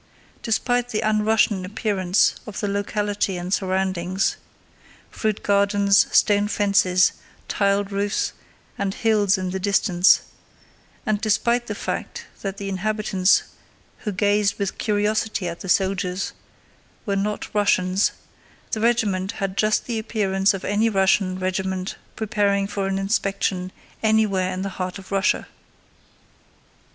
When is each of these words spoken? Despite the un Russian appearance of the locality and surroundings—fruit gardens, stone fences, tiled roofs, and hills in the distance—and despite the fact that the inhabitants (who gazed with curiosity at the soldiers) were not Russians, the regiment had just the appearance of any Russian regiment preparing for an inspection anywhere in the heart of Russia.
Despite 0.41 0.89
the 0.89 1.03
un 1.03 1.23
Russian 1.23 1.63
appearance 1.63 2.33
of 2.47 2.59
the 2.59 2.67
locality 2.67 3.37
and 3.37 3.53
surroundings—fruit 3.53 5.43
gardens, 5.43 6.07
stone 6.11 6.47
fences, 6.47 7.11
tiled 7.47 7.91
roofs, 7.91 8.33
and 8.79 8.95
hills 8.95 9.37
in 9.37 9.51
the 9.51 9.59
distance—and 9.59 11.21
despite 11.21 11.67
the 11.67 11.75
fact 11.75 12.25
that 12.41 12.57
the 12.57 12.67
inhabitants 12.67 13.43
(who 13.99 14.11
gazed 14.11 14.57
with 14.57 14.79
curiosity 14.79 15.47
at 15.47 15.59
the 15.59 15.69
soldiers) 15.69 16.31
were 17.05 17.15
not 17.15 17.53
Russians, 17.53 18.11
the 18.71 18.81
regiment 18.81 19.33
had 19.33 19.55
just 19.55 19.85
the 19.85 19.99
appearance 19.99 20.55
of 20.55 20.65
any 20.65 20.89
Russian 20.89 21.37
regiment 21.37 21.95
preparing 22.15 22.65
for 22.65 22.87
an 22.87 22.97
inspection 22.97 23.71
anywhere 24.01 24.51
in 24.51 24.63
the 24.63 24.69
heart 24.81 24.97
of 24.97 25.11
Russia. 25.11 25.45